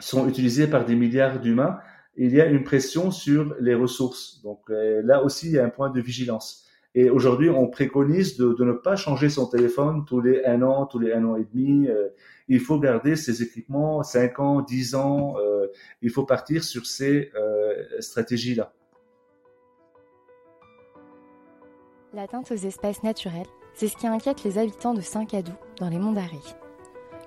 [0.00, 1.78] sont utilisés par des milliards d'humains,
[2.16, 4.42] il y a une pression sur les ressources.
[4.42, 6.66] Donc euh, là aussi, il y a un point de vigilance.
[6.94, 10.98] Et aujourd'hui, on préconise de, ne pas changer son téléphone tous les un an, tous
[10.98, 11.88] les un an et demi.
[11.88, 12.08] Euh,
[12.48, 15.36] il faut garder ces équipements 5 ans, 10 ans.
[15.38, 15.68] Euh,
[16.02, 18.72] il faut partir sur ces euh, stratégies-là.
[22.12, 26.12] L'atteinte aux espaces naturels, c'est ce qui inquiète les habitants de Saint-Cadou, dans les Monts
[26.12, 26.38] d'Arrée.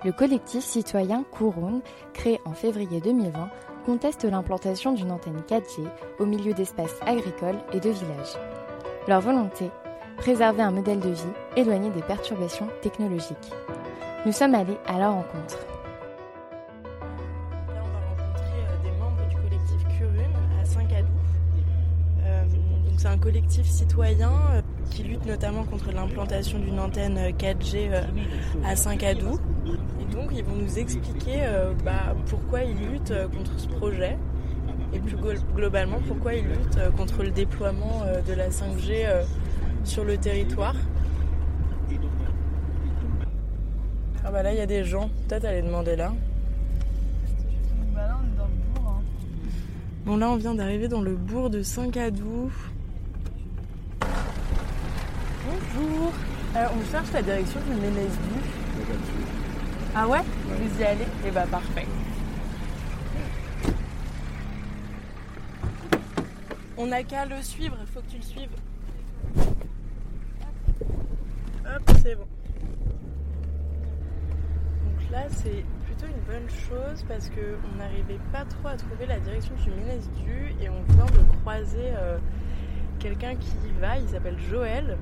[0.04, 1.82] Le collectif citoyen Couroun,
[2.14, 3.50] créé en février 2020,
[3.86, 5.88] conteste l'implantation d'une antenne 4G
[6.20, 8.38] au milieu d'espaces agricoles et de villages.
[9.06, 9.70] Leur volonté
[10.16, 13.52] Préserver un modèle de vie éloigné des perturbations technologiques.
[14.26, 15.58] Nous sommes allés à leur rencontre.
[17.68, 21.08] Là, on va rencontrer euh, des membres du collectif Curune à Saint-Cadou.
[22.24, 22.44] Euh,
[22.98, 28.04] c'est un collectif citoyen euh, qui lutte notamment contre l'implantation d'une antenne 4G euh,
[28.66, 29.38] à Saint-Cadou.
[30.00, 31.42] Et donc ils vont nous expliquer
[31.84, 34.18] bah, pourquoi ils luttent contre ce projet
[34.94, 35.18] et plus
[35.56, 39.08] globalement pourquoi ils luttent contre le déploiement de la 5G
[39.84, 40.76] sur le territoire?
[44.26, 46.14] Ah bah là il y a des gens, peut-être aller demander là.
[47.76, 49.02] On est dans le bourg.
[50.06, 52.50] Bon là on vient d'arriver dans le bourg de Saint-Cadou.
[55.46, 56.14] Bonjour.
[56.56, 58.40] Euh, on cherche la direction du Ménez-Du.
[59.96, 61.06] Ah ouais, Vous y allez?
[61.28, 61.86] Eh bah parfait.
[66.78, 68.50] On n'a qu'à le suivre, il faut que tu le suives.
[71.66, 72.28] Hop, c'est bon.
[74.84, 79.20] Donc là, c'est plutôt une bonne chose parce qu'on n'arrivait pas trop à trouver la
[79.20, 82.18] direction du Ménez-Du et on vient de croiser euh,
[83.00, 84.98] quelqu'un qui y va, il s'appelle Joël.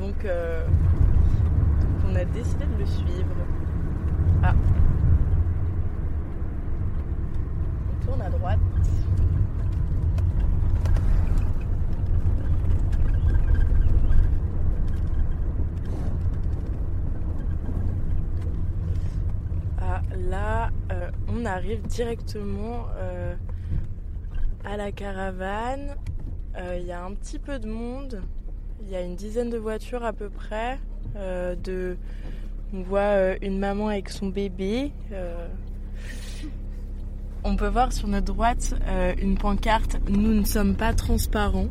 [0.00, 3.34] Donc, euh, donc, on a décidé de le suivre.
[4.42, 4.54] Ah.
[7.90, 8.58] On tourne à droite.
[19.80, 23.34] Ah, là, euh, on arrive directement euh,
[24.64, 25.96] à la caravane.
[26.76, 28.20] Il y a un petit peu de monde.
[28.82, 30.78] Il y a une dizaine de voitures à peu près.
[31.16, 31.54] Euh.
[32.74, 34.92] On voit euh, une maman avec son bébé.
[35.12, 35.48] Euh...
[37.44, 41.68] On peut voir sur notre droite euh, une pancarte Nous ne sommes pas transparents.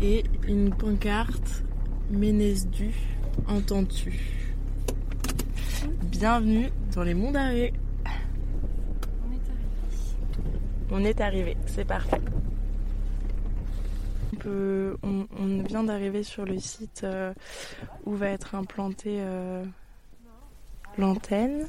[0.00, 1.64] Et une pancarte
[2.10, 2.92] Ménez-Du,
[3.48, 4.35] entends-tu?
[6.18, 7.74] Bienvenue dans les monts d'arrêt.
[10.90, 12.22] On est arrivé, c'est parfait.
[14.32, 17.34] On, peut, on, on vient d'arriver sur le site euh,
[18.06, 19.62] où va être implantée euh,
[20.96, 21.66] l'antenne.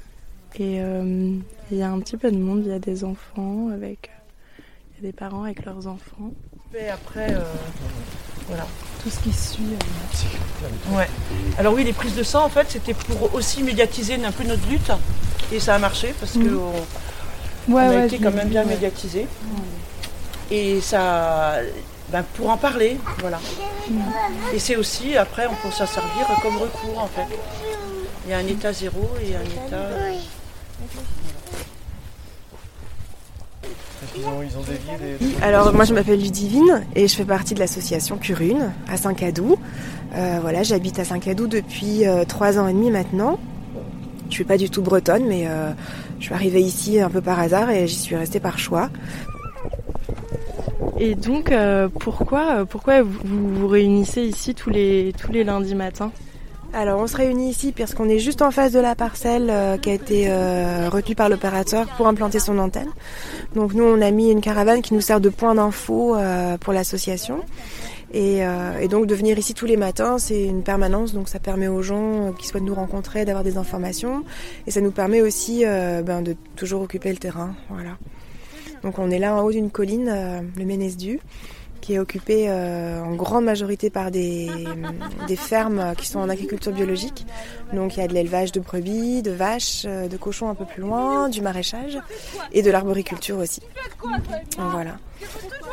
[0.56, 1.38] Et euh,
[1.70, 4.12] il y a un petit peu de monde, il y a des enfants avec.
[4.60, 6.32] Il y a des parents avec leurs enfants.
[6.74, 7.36] Et après,
[8.48, 8.66] voilà,
[9.04, 9.78] tout ce qui suit.
[10.92, 11.08] Ouais.
[11.58, 14.68] Alors oui, les prises de sang, en fait, c'était pour aussi médiatiser un peu notre
[14.68, 14.92] lutte.
[15.52, 16.56] Et ça a marché parce que.
[16.56, 16.74] On
[17.68, 18.70] Ouais, on a ouais, été quand même bien ouais.
[18.70, 19.28] médiatisé.
[20.50, 21.56] Et ça,
[22.10, 23.40] ben, pour en parler, voilà.
[24.54, 27.28] Et c'est aussi, après, on peut s'en servir comme recours, en fait.
[28.26, 29.90] Il y a un état zéro et un état...
[35.42, 39.58] Alors moi je m'appelle Ludivine et je fais partie de l'association Curune à Saint-Cadou.
[40.16, 43.40] Euh, voilà, j'habite à Saint-Cadou depuis euh, trois ans et demi maintenant.
[44.30, 45.72] Je suis pas du tout bretonne mais euh,
[46.20, 48.90] je suis arrivée ici un peu par hasard et j'y suis restée par choix.
[51.00, 51.54] Et donc,
[52.00, 56.12] pourquoi, pourquoi vous, vous réunissez ici tous les, tous les lundis matins?
[56.74, 59.78] Alors on se réunit ici parce qu'on est juste en face de la parcelle euh,
[59.78, 62.90] qui a été euh, retenue par l'opérateur pour implanter son antenne.
[63.56, 66.74] Donc nous on a mis une caravane qui nous sert de point d'info euh, pour
[66.74, 67.40] l'association.
[68.14, 71.40] Et, euh, et donc de venir ici tous les matins, c'est une permanence, donc ça
[71.40, 74.24] permet aux gens euh, qui souhaitent nous rencontrer d'avoir des informations,
[74.66, 77.54] et ça nous permet aussi euh, ben, de toujours occuper le terrain.
[77.70, 77.98] Voilà.
[78.84, 81.20] Donc on est là en haut d'une colline, le Ménesdu,
[81.82, 84.50] qui est occupé euh, en grande majorité par des,
[85.36, 87.26] fermes qui sont en agriculture biologique.
[87.74, 90.66] Donc il y a de l'élevage de brebis, de vaches, euh, de cochons un peu
[90.66, 91.98] plus loin, du maraîchage
[92.52, 93.62] et de l'arboriculture aussi.
[94.58, 94.98] Voilà.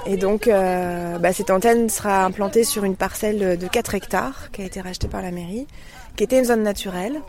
[0.07, 4.63] Et donc euh, bah, cette antenne sera implantée sur une parcelle de 4 hectares qui
[4.63, 5.67] a été rachetée par la mairie,
[6.17, 7.21] qui était une zone naturelle.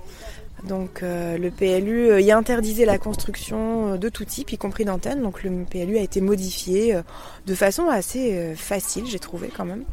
[0.63, 4.85] Donc euh, le PLU euh, y interdisait la construction euh, de tout type, y compris
[4.85, 5.21] d'antennes.
[5.21, 6.97] Donc le PLU a été modifié
[7.45, 9.83] de façon assez facile, j'ai trouvé quand même,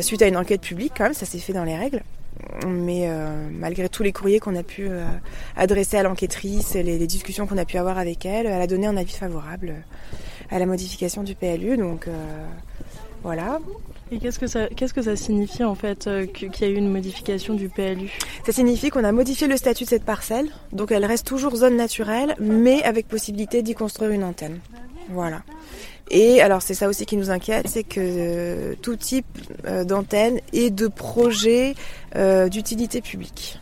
[0.00, 2.02] suite à une enquête publique quand même, ça s'est fait dans les règles.
[2.66, 3.10] Mais
[3.50, 4.88] malgré tous les courriers qu'on a pu
[5.56, 8.96] adresser à l'enquêtrice, les, discussions qu'on a pu avoir avec elle, elle a donné un
[8.96, 9.74] avis favorable
[10.50, 11.76] à la modification du PLU.
[11.76, 12.06] Donc
[13.22, 13.60] voilà.
[14.10, 16.76] Et qu'est-ce que ça, qu'est-ce que ça signifie en fait euh, qu'il y a eu
[16.76, 18.10] une modification du PLU
[18.46, 21.76] Ça signifie qu'on a modifié le statut de cette parcelle, donc elle reste toujours zone
[21.76, 24.60] naturelle, mais avec possibilité d'y construire une antenne.
[25.10, 25.42] Voilà.
[26.10, 29.26] Et alors c'est ça aussi qui nous inquiète, c'est que euh, tout type
[29.66, 31.74] euh, d'antenne et de projet
[32.50, 33.60] d'utilité publique.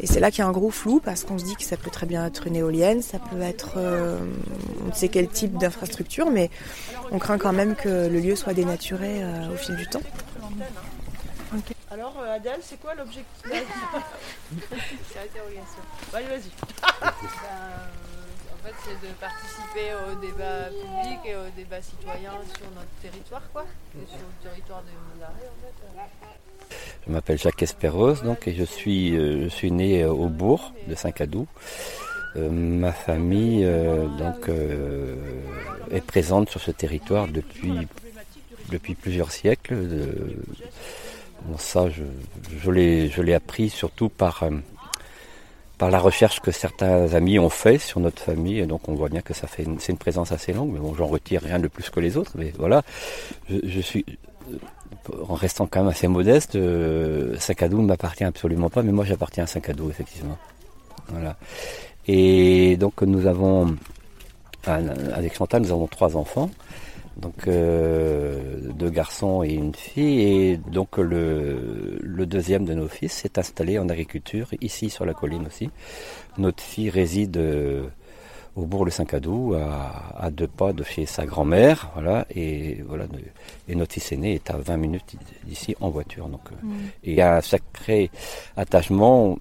[0.00, 1.76] Et c'est là qu'il y a un gros flou parce qu'on se dit que ça
[1.76, 4.18] peut très bien être une éolienne, ça peut être euh,
[4.82, 6.50] on ne sait quel type d'infrastructure, mais
[7.10, 10.00] on craint quand même que le lieu soit dénaturé euh, au fil du temps.
[11.90, 15.82] Alors, euh, Adèle, c'est quoi l'objectif C'est interrogation.
[16.12, 16.50] Bah, Allez, vas-y.
[16.82, 23.42] en fait, c'est de participer au débat public et au débat citoyen sur notre territoire,
[23.52, 23.66] quoi.
[23.94, 26.49] Et sur le territoire de Mondaré, en fait.
[27.06, 30.72] Je m'appelle Jacques Esperos, donc, et je suis, euh, je suis né euh, au bourg
[30.86, 31.46] de Saint-Cadou.
[32.36, 33.66] Euh, ma famille
[34.18, 34.48] donc,
[35.90, 37.72] est présente sur ce territoire depuis,
[38.70, 39.76] depuis plusieurs siècles.
[41.58, 42.02] Ça, je,
[42.62, 42.70] je
[43.22, 44.44] l'ai appris surtout par,
[45.78, 48.64] par la recherche que certains amis ont fait sur notre famille.
[48.66, 50.70] Donc, on voit bien que ça fait c'est une présence assez longue.
[50.72, 52.32] Mais bon, j'en retire rien de plus que les autres.
[52.36, 52.82] Mais voilà,
[53.48, 54.04] je suis
[55.28, 59.44] en restant quand même assez modeste, euh, Saint-Cadou ne m'appartient absolument pas, mais moi j'appartiens
[59.44, 60.38] à Saint-Cadou, effectivement.
[61.08, 61.36] Voilà.
[62.06, 63.76] Et donc nous avons,
[64.66, 66.50] avec Chantal, nous avons trois enfants,
[67.16, 73.12] donc euh, deux garçons et une fille, et donc le, le deuxième de nos fils
[73.12, 75.70] s'est installé en agriculture, ici sur la colline aussi.
[76.38, 77.82] Notre fille réside euh,
[78.60, 83.04] au bourg de Saint-Cadou, à, à deux pas de chez sa grand-mère, voilà, et voilà,
[83.68, 86.74] et notre fils aîné est à 20 minutes d'ici en voiture, donc euh, Mm.
[87.04, 88.10] et il y a un sacré
[88.56, 89.38] attachement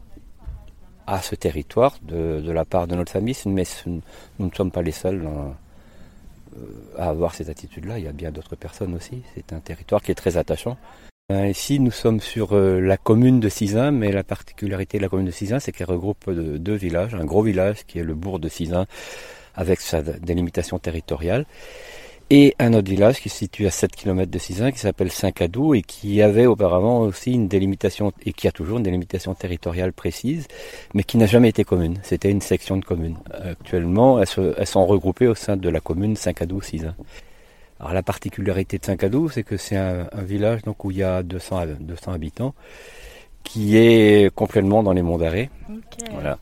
[1.07, 4.01] à ce territoire de, de la part de notre famille, mais nous
[4.45, 5.53] ne sommes pas les seuls hein,
[6.55, 6.59] euh,
[6.97, 7.97] à avoir cette attitude-là.
[7.97, 9.23] Il y a bien d'autres personnes aussi.
[9.33, 10.77] C'est un territoire qui est très attachant.
[11.31, 15.27] Ici, nous sommes sur euh, la commune de Sizun, mais la particularité de la commune
[15.27, 17.13] de Sizun, c'est qu'elle regroupe euh, deux villages.
[17.13, 18.87] Un gros village qui est le bourg de Sizun,
[19.53, 21.45] avec sa délimitation territoriale,
[22.31, 25.75] et un autre village qui se situe à 7 km de Sizun, qui s'appelle Saint-Cadou,
[25.75, 30.47] et qui avait auparavant aussi une délimitation, et qui a toujours une délimitation territoriale précise,
[30.95, 31.99] mais qui n'a jamais été commune.
[32.01, 33.17] C'était une section de commune.
[33.31, 36.95] Actuellement, elles, sont regroupées au sein de la commune Saint-Cadou-Sizun.
[37.79, 41.03] Alors la particularité de Saint-Cadou, c'est que c'est un, un village donc, où il y
[41.03, 42.53] a 200, hab- 200 habitants,
[43.43, 45.49] qui est complètement dans les monts d'arrêt.
[46.11, 46.37] Voilà.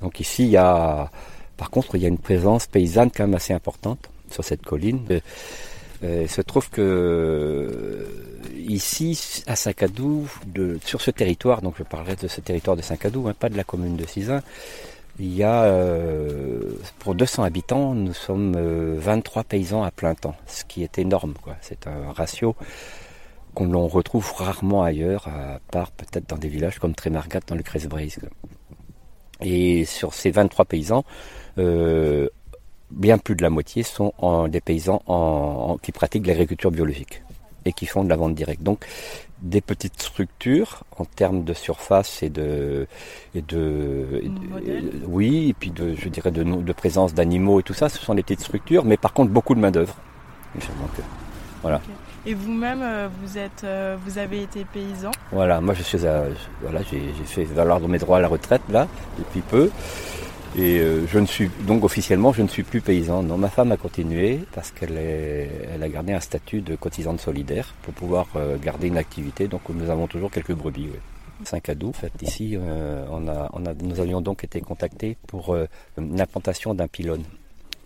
[0.00, 1.10] Donc ici, il y a,
[1.56, 5.00] par contre, il y a une présence paysanne quand même assez importante sur cette colline.
[5.10, 5.20] Euh,
[6.04, 8.04] euh, il se trouve que euh,
[8.56, 10.28] ici, à Saint-Cadou,
[10.84, 13.64] sur ce territoire, donc je parlerai de ce territoire de Saint-Cadou, hein, pas de la
[13.64, 14.42] commune de Sizun,
[15.18, 16.60] il y a, euh,
[17.00, 21.34] pour 200 habitants, nous sommes euh, 23 paysans à plein temps, ce qui est énorme.
[21.60, 22.54] C'est un ratio
[23.54, 28.18] qu'on retrouve rarement ailleurs, à part peut-être dans des villages comme Trémargat dans le Crèce-Brise.
[28.20, 28.28] quoi.
[29.40, 31.04] Et sur ces 23 paysans,
[31.58, 32.28] euh,
[32.92, 34.12] bien plus de la moitié sont
[34.48, 35.02] des paysans
[35.82, 37.22] qui pratiquent l'agriculture biologique
[37.68, 38.62] et qui font de la vente directe.
[38.62, 38.86] Donc
[39.42, 42.88] des petites structures en termes de surface et de
[43.34, 44.22] et de,
[45.06, 48.14] oui et puis de je dirais de, de présence d'animaux et tout ça ce sont
[48.14, 49.94] des petites structures mais par contre beaucoup de main d'œuvre
[51.62, 51.80] voilà.
[52.26, 55.12] Et vous-même euh, vous êtes euh, vous avez été paysan?
[55.30, 59.40] Voilà moi je suis voilà j'ai fait valoir mes droits à la retraite là depuis
[59.40, 59.70] peu
[60.56, 63.22] et euh, je ne suis donc officiellement je ne suis plus paysan.
[63.22, 67.74] Non, ma femme a continué parce qu'elle elle a gardé un statut de cotisante solidaire
[67.82, 69.48] pour pouvoir euh, garder une activité.
[69.48, 70.88] Donc nous avons toujours quelques brebis.
[70.92, 70.98] Oui.
[71.44, 75.56] Saint-Cadou, en fait, ici, euh, on a, on a, nous avions donc été contactés pour
[75.96, 77.22] l'implantation d'un pylône,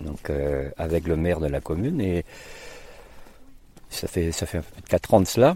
[0.00, 0.30] donc
[0.78, 2.24] avec le maire de la commune et
[3.90, 5.54] ça fait ça fait 4 ans de cela.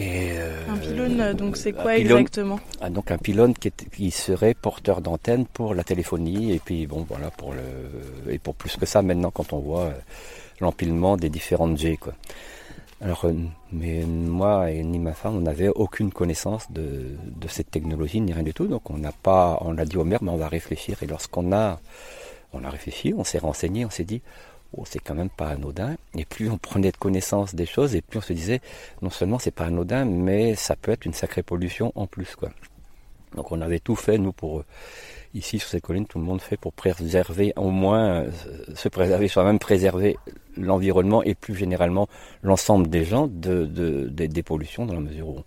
[0.00, 5.02] Euh, un pylône, donc c'est quoi exactement ah, Donc un pylône qui, qui serait porteur
[5.02, 9.02] d'antenne pour la téléphonie et puis bon voilà pour le et pour plus que ça
[9.02, 9.92] maintenant quand on voit euh,
[10.60, 12.14] l'empilement des différentes G quoi.
[13.02, 13.34] Alors euh,
[13.70, 18.32] mais moi et ni ma femme on n'avait aucune connaissance de, de cette technologie ni
[18.32, 20.48] rien du tout donc on n'a pas on l'a dit au maire mais on va
[20.48, 21.80] réfléchir et lorsqu'on a
[22.54, 24.22] on a réfléchi on s'est renseigné on s'est dit
[24.84, 25.96] c'est quand même pas anodin.
[26.16, 28.60] Et plus on prenait de connaissance des choses, et plus on se disait,
[29.00, 32.36] non seulement c'est pas anodin, mais ça peut être une sacrée pollution en plus.
[33.34, 34.64] Donc on avait tout fait, nous, pour, euh,
[35.34, 38.30] ici sur cette colline, tout le monde fait pour préserver, au moins, euh,
[38.74, 40.16] se préserver, soit même préserver
[40.56, 42.08] l'environnement et plus généralement
[42.42, 45.38] l'ensemble des gens de, de, des pollutions dans la mesure où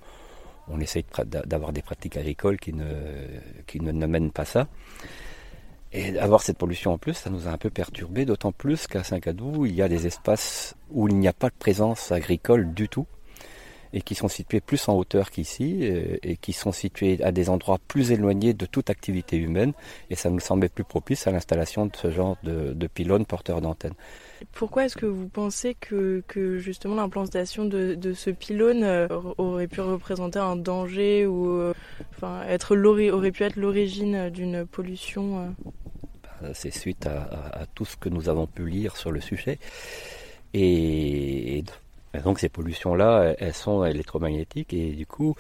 [0.68, 1.06] on, essaye
[1.46, 4.68] d'avoir des pratiques agricoles qui ne mènent pas ça.
[5.98, 9.06] Et avoir cette pollution en plus, ça nous a un peu perturbé, d'autant plus qu'à
[9.06, 12.90] Saint-Cadou, il y a des espaces où il n'y a pas de présence agricole du
[12.90, 13.08] tout,
[13.94, 17.50] et qui sont situés plus en hauteur qu'ici, euh, et, qui sont situés à des
[17.50, 19.72] endroits plus éloignés de toute activité humaine,
[20.10, 23.62] et ça nous semblait plus propice à l'installation de ce genre de, de pylônes porteurs
[23.62, 23.94] d'antennes.
[24.52, 29.70] Pourquoi est-ce que vous pensez que, que justement l'implantation de, de, ce pylône euh, aurait
[29.70, 31.74] pu représenter un danger ou euh,
[32.18, 35.56] enfin, être aurait pu être l'origine d'une pollution
[36.54, 39.60] c'est suite à, tout ce que nous avons pu lire sur le sujet.
[40.54, 41.64] Et,
[42.24, 45.36] donc ces pollutions-là, elles sont électromagnétiques et du coup,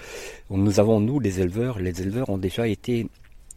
[0.49, 3.07] nous avons, nous, les éleveurs, les éleveurs ont déjà été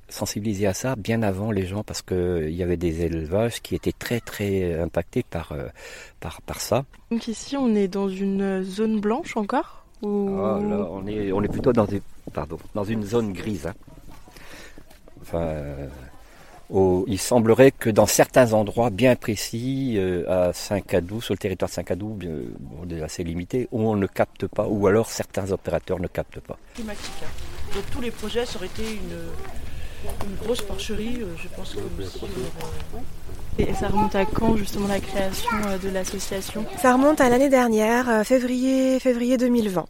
[0.08, 3.92] sensibilisés à ça bien avant les gens parce qu'il y avait des élevages qui étaient
[3.92, 5.68] très très impactés par, euh,
[6.20, 6.84] par, par ça.
[7.10, 10.30] Donc ici, on est dans une zone blanche encore ou...
[10.38, 12.00] ah, là, on est, on est plutôt dans, des,
[12.32, 13.66] pardon, dans une zone grise.
[13.66, 13.74] Hein.
[15.20, 15.64] Enfin,
[16.70, 21.74] il semblerait que dans certains endroits bien précis, euh, à Saint-Cadou, sur le territoire de
[21.74, 22.18] Saint-Cadou,
[22.60, 26.58] bon, assez limité, où on ne capte pas, ou alors certains opérateurs ne captent pas.
[26.74, 27.10] Climatique.
[27.22, 27.74] Hein.
[27.74, 31.80] Donc tous les projets, ça aurait été une, grosse porcherie, euh, je pense que
[33.58, 36.64] et ça remonte à quand justement la création euh, de l'association?
[36.80, 39.84] Ça remonte à l'année dernière, février, février 2020.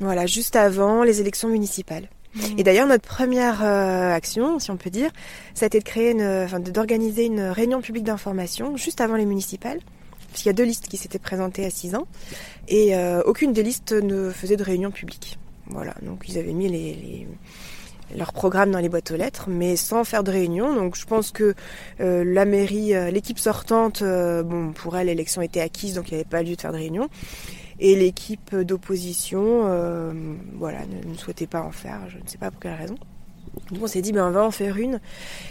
[0.00, 2.10] Voilà, juste avant les élections municipales.
[2.58, 5.10] Et d'ailleurs, notre première euh, action, si on peut dire,
[5.54, 9.80] ça a été de créer, d'organiser une réunion publique d'information juste avant les municipales.
[10.28, 12.06] Parce qu'il y a deux listes qui s'étaient présentées à 6 ans
[12.68, 15.38] et euh, aucune des listes ne faisait de réunion publique.
[15.68, 17.26] Voilà, donc ils avaient mis les, les
[18.16, 20.74] leur programme dans les boîtes aux lettres, mais sans faire de réunion.
[20.74, 21.54] Donc je pense que
[22.00, 26.28] euh, la mairie, l'équipe sortante, bon pour elle l'élection était acquise, donc il n'y avait
[26.28, 27.08] pas lieu de faire de réunion.
[27.78, 30.12] Et l'équipe d'opposition, euh,
[30.54, 32.96] voilà, ne, souhaitait pas en faire, je ne sais pas pour quelle raison.
[33.70, 35.00] Donc on s'est dit, ben on va en faire une.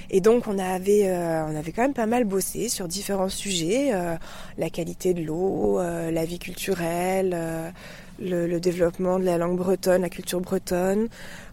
[0.10, 3.94] Et donc on avait, euh, on avait quand même pas mal bossé sur différents sujets,
[3.94, 4.16] euh,
[4.58, 7.36] la qualité de l'eau, la vie culturelle,
[8.20, 11.08] le, développement de la langue bretonne, la culture bretonne,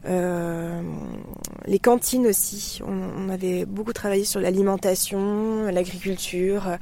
[0.05, 2.81] les cantines aussi.
[2.87, 6.77] On, avait beaucoup travaillé sur l'alimentation, l'agriculture,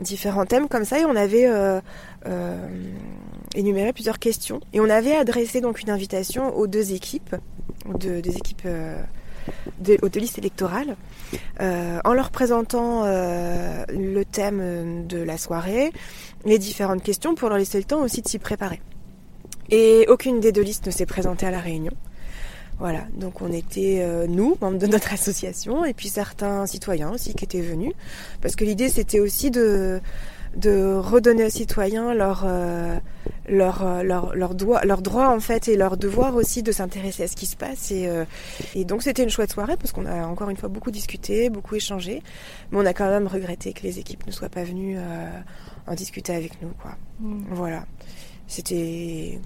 [0.00, 1.80] différents thèmes comme ça, et on avait euh,
[3.54, 4.60] énumérer plusieurs questions.
[4.72, 7.36] Et on avait adressé donc une invitation aux deux équipes,
[7.88, 9.00] aux deux, équipes euh,
[9.80, 10.96] de, listes électorales,
[11.60, 15.92] euh, en leur présentant euh, le thème de la soirée,
[16.44, 18.80] les différentes questions pour leur laisser le temps aussi de s'y préparer.
[19.70, 21.92] Et aucune des deux listes ne s'est présentée à la réunion.
[22.78, 27.34] Voilà, donc on était euh, nous, membres de notre association, et puis certains citoyens aussi
[27.34, 27.92] qui étaient venus,
[28.42, 30.00] parce que l'idée c'était aussi de
[30.56, 32.98] de redonner aux citoyens leur, euh,
[33.48, 37.24] leur, euh, leur, leur, droit, leur droit en fait et leur devoir aussi de s'intéresser
[37.24, 37.90] à ce qui se passe.
[37.90, 38.24] Et, euh,
[38.74, 41.74] et donc c'était une chouette soirée parce qu'on a encore une fois beaucoup discuté, beaucoup
[41.74, 42.22] échangé,
[42.70, 44.96] mais on a quand même regretté que les équipes ne soient pas venues
[45.86, 46.70] en discuter avec nous.
[46.80, 46.92] Quoi.
[47.20, 47.44] Mm.
[47.50, 47.84] Voilà,
[48.46, 49.40] c'était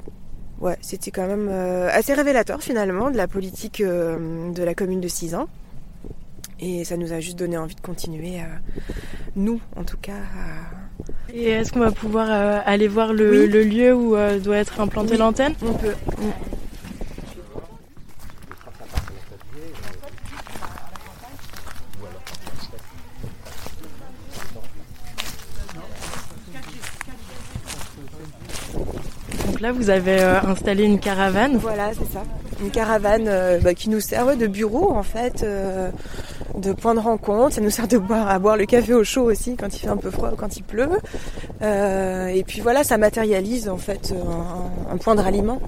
[0.61, 5.35] ouais, c'était quand même assez révélateur finalement de la politique de la commune de 6
[5.35, 5.49] ans.
[6.61, 8.39] Et ça nous a juste donné envie de continuer
[9.37, 10.19] nous, en tout cas.
[11.33, 12.29] Et est-ce qu'on va pouvoir
[12.67, 15.55] aller voir le, lieu où doit être implantée l'antenne?
[15.63, 15.95] On peut.
[29.59, 31.57] Donc là, vous avez euh, installé une caravane.
[31.57, 32.23] Voilà, c'est ça.
[32.63, 35.91] Une caravane euh, bah, qui nous sert de bureau en fait, euh,
[36.57, 37.57] de point de rencontre.
[37.57, 39.89] Ça nous sert de boire à boire le café au chaud aussi quand il fait
[39.89, 40.89] un peu froid ou quand il pleut.
[41.61, 44.15] et puis voilà, ça matérialise en fait
[44.93, 45.61] un, point de ralliement.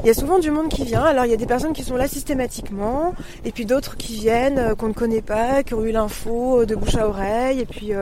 [0.00, 1.04] Il y a souvent du monde qui vient.
[1.04, 3.12] Alors il y a des personnes qui sont là systématiquement,
[3.44, 6.94] et puis d'autres qui viennent qu'on ne connaît pas, qui ont eu l'info de bouche
[6.94, 7.92] à oreille, et puis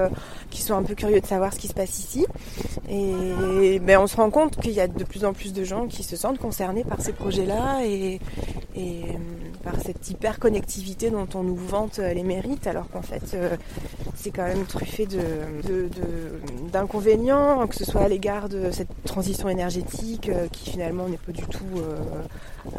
[0.55, 2.24] qui sont un peu curieux de savoir ce qui se passe ici.
[2.88, 5.88] Et ben, on se rend compte qu'il y a de plus en plus de gens
[5.88, 8.20] qui se sentent concernés par ces projets-là et,
[8.76, 8.80] euh,
[9.64, 13.57] par cette hyper connectivité dont on nous vante euh, les mérites, alors qu'en fait euh,
[14.14, 15.09] c'est quand même truffé
[16.72, 21.32] d'inconvénients, de, que ce soit à l'égard de cette transition énergétique qui finalement n'est pas
[21.32, 21.82] du tout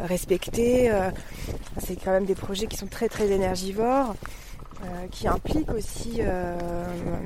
[0.02, 0.90] respectée.
[1.78, 4.14] c'est quand même des projets qui sont très très énergivores.
[4.84, 6.54] Euh, qui implique aussi euh,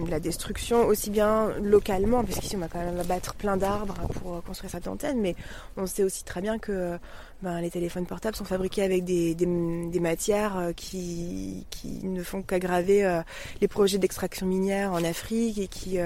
[0.09, 4.41] la destruction aussi bien localement, parce qu'ici on va quand même abattre plein d'arbres pour
[4.45, 5.35] construire cette antenne, mais
[5.77, 6.97] on sait aussi très bien que
[7.43, 9.35] ben, les téléphones portables sont fabriqués avec des,
[10.01, 11.67] matières euh, qui,
[12.05, 13.21] ne font qu'aggraver
[13.61, 15.99] les projets d'extraction minière en Afrique et qui,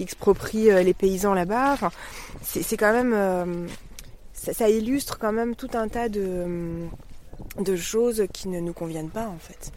[0.00, 1.76] exproprient les paysans là-bas.
[2.42, 3.68] C'est quand même...
[4.32, 6.86] Ça, illustre quand même tout un tas de,
[7.58, 9.72] de choses qui ne nous conviennent pas en fait.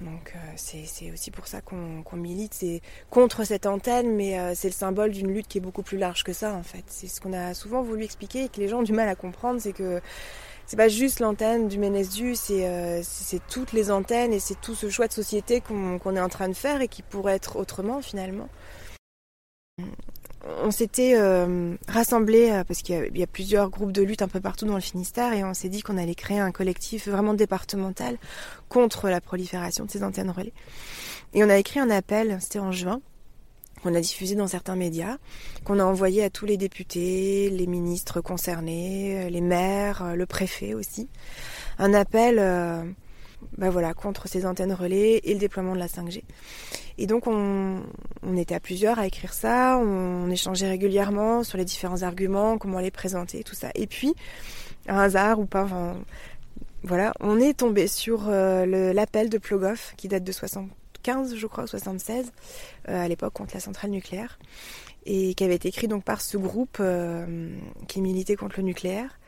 [0.00, 2.80] Donc euh, c'est aussi pour ça qu'on milite, c'est
[3.10, 6.24] contre cette antenne, mais euh, c'est le symbole d'une lutte qui est beaucoup plus large
[6.24, 6.84] que ça en fait.
[6.86, 9.14] C'est ce qu'on a souvent voulu expliquer et que les gens ont du mal à
[9.14, 10.00] comprendre, c'est que
[10.66, 14.88] c'est pas juste l'antenne du Ménesdu, euh, c'est toutes les antennes et c'est tout ce
[14.88, 18.48] choix de société qu'on est en train de faire et qui pourrait être autrement finalement
[20.62, 24.40] on s'était euh, rassemblés euh, parce qu'il y, a plusieurs groupes de lutte un peu
[24.40, 28.16] partout dans le Finistère et on s'est dit qu'on allait créer un collectif vraiment départemental
[28.68, 30.52] contre la prolifération de ces antennes relais.
[31.34, 33.00] Et on a écrit un appel, c'était en juin,
[33.82, 35.18] qu'on a diffusé dans certains médias,
[35.64, 40.74] qu'on a envoyé à tous les députés, les ministres concernés, euh, les maires, le préfet
[40.74, 41.08] aussi.
[41.78, 42.38] Un appel
[43.58, 46.22] bah voilà, contre ces antennes relais et le déploiement de la 5G.
[46.98, 47.82] Et donc on,
[48.36, 52.90] était à plusieurs à écrire ça, on, échangeait régulièrement sur les différents arguments, comment les
[52.90, 53.70] présenter, tout ça.
[53.74, 54.14] Et puis,
[54.88, 55.66] un hasard ou pas,
[56.82, 61.64] voilà, on est tombé sur euh, l'appel de Plogoff qui date de 75, je crois,
[61.64, 62.32] ou 76,
[62.88, 64.38] euh, à l'époque contre la centrale nucléaire,
[65.04, 67.54] et qui avait été écrit donc par ce groupe euh,
[67.86, 69.18] qui militait contre le nucléaire.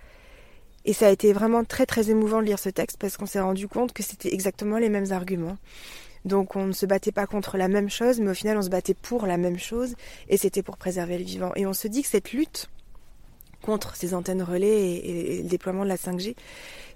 [0.85, 3.41] Et ça a été vraiment très très émouvant de lire ce texte parce qu'on s'est
[3.41, 5.57] rendu compte que c'était exactement les mêmes arguments.
[6.24, 8.68] Donc on ne se battait pas contre la même chose, mais au final on se
[8.68, 9.95] battait pour la même chose,
[10.28, 11.53] et c'était pour préserver le vivant.
[11.57, 12.68] Et on se dit que cette lutte
[13.61, 16.35] contre ces antennes relais et, le déploiement de la 5G,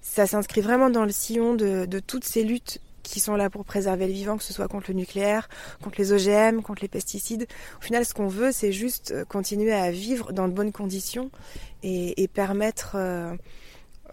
[0.03, 4.09] ça s'inscrit vraiment dans le sillon de, toutes ces luttes qui sont là pour préserver
[4.09, 5.49] le vivant, que ce soit contre le nucléaire,
[5.81, 7.47] contre les OGM, contre les pesticides.
[7.79, 11.31] Au final, ce qu'on veut, c'est juste continuer à vivre dans de bonnes conditions
[11.85, 13.33] et, et permettre euh,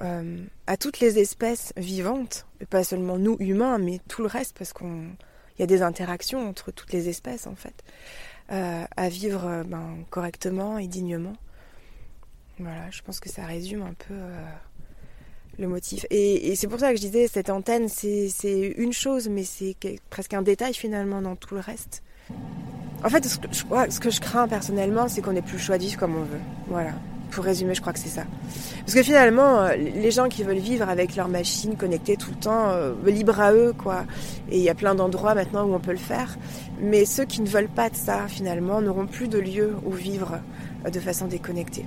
[0.01, 4.57] euh, à toutes les espèces vivantes, et pas seulement nous humains, mais tout le reste,
[4.57, 5.15] parce qu'il
[5.59, 7.83] y a des interactions entre toutes les espèces en fait,
[8.51, 11.35] euh, à vivre euh, ben, correctement et dignement.
[12.59, 14.13] Voilà, je pense que ça résume un peu
[15.57, 16.05] le motif.
[16.11, 19.75] Et, c'est pour ça que je disais, cette antenne, c'est une chose, mais c'est
[20.11, 22.03] presque un détail finalement dans tout le reste.
[23.03, 25.97] En fait, ce que je, crains personnellement, c'est qu'on n'ait plus le choix de vivre
[25.97, 26.41] comme on veut.
[26.67, 26.93] Voilà
[27.33, 28.23] pour résumer, je crois que c'est ça.
[28.79, 32.37] Parce que finalement, euh, les gens qui veulent vivre avec leur machine connectée tout le
[32.37, 34.05] temps, euh, libre à eux, quoi.
[34.49, 36.37] Et il y a plein d'endroits maintenant où on peut le faire.
[36.81, 40.39] Mais ceux qui ne veulent pas de ça, finalement, n'auront plus de lieu où vivre
[40.85, 41.85] euh, de façon déconnectée.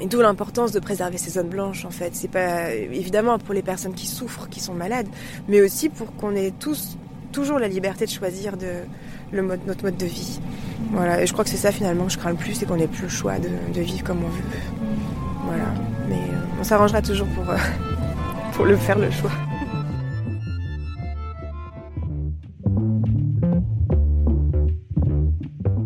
[0.00, 2.14] Et d'où l'importance de préserver ces zones blanches, en fait.
[2.14, 5.06] C'est pas évidemment pour les personnes qui souffrent, qui sont malades,
[5.48, 6.98] mais aussi pour qu'on ait tous
[7.34, 8.84] toujours la liberté de choisir de,
[9.32, 10.40] notre mode de vie.
[10.92, 12.76] Voilà, et je crois que c'est ça finalement que je crains le plus, c'est qu'on
[12.76, 14.42] n'ait plus le choix de, vivre comme on veut.
[15.44, 15.64] Voilà,
[16.08, 17.56] mais euh, on s'arrangera toujours euh,
[18.52, 19.30] pour le faire le choix.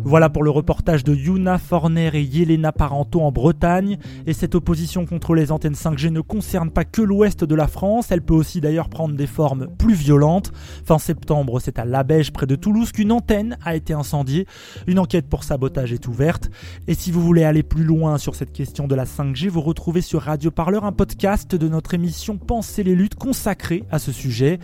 [0.09, 3.99] Voilà pour le reportage de Yuna Forner et Yelena Parento en Bretagne.
[4.25, 8.07] Et cette opposition contre les antennes 5G ne concerne pas que l'ouest de la France,
[8.09, 10.51] elle peut aussi d'ailleurs prendre des formes plus violentes.
[10.83, 14.47] Fin septembre, c'est à Labège, près de Toulouse, qu'une antenne a été incendiée.
[14.87, 16.49] Une enquête pour sabotage est ouverte.
[16.87, 20.01] Et si vous voulez aller plus loin sur cette question de la 5G, vous retrouvez
[20.01, 24.57] sur Radio Parleur un podcast de notre émission Penser les luttes consacrée à ce sujet.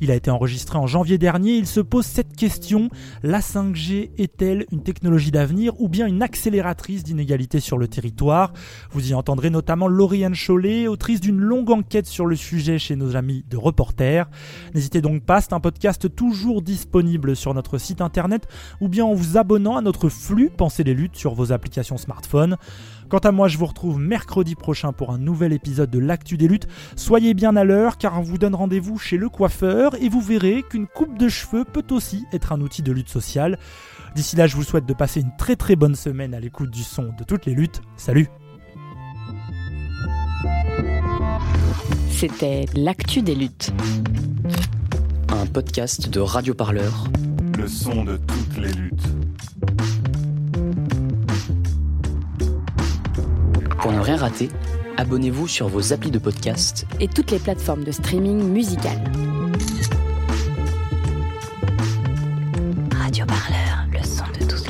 [0.00, 1.56] Il a été enregistré en janvier dernier.
[1.56, 2.88] Il se pose cette question
[3.22, 8.52] la 5G est-elle une technologie d'avenir ou bien une accélératrice d'inégalités sur le territoire
[8.92, 13.16] Vous y entendrez notamment Lauriane Chollet, autrice d'une longue enquête sur le sujet chez nos
[13.16, 14.30] amis de Reporters.
[14.74, 18.46] N'hésitez donc pas, c'est un podcast toujours disponible sur notre site internet
[18.80, 22.56] ou bien en vous abonnant à notre flux Pensez les luttes sur vos applications smartphone.
[23.08, 26.46] Quant à moi, je vous retrouve mercredi prochain pour un nouvel épisode de l'Actu des
[26.46, 26.68] luttes.
[26.94, 30.62] Soyez bien à l'heure car on vous donne rendez-vous chez le coiffeur et vous verrez
[30.62, 33.58] qu'une coupe de cheveux peut aussi être un outil de lutte sociale.
[34.16, 36.82] D'ici là, je vous souhaite de passer une très très bonne semaine à l'écoute du
[36.82, 37.82] son de toutes les luttes.
[37.98, 38.28] Salut
[42.10, 43.74] C'était l'actu des luttes.
[45.28, 47.04] Un podcast de Radio Parleur.
[47.58, 49.06] Le son de toutes les luttes.
[53.82, 54.48] Pour ne rien rater,
[54.96, 58.50] abonnez-vous sur vos applis de podcast et toutes les plateformes de streaming
[63.18, 64.65] Radioparleur, le son de tous